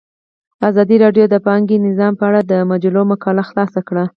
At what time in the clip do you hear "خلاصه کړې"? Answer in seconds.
3.49-4.05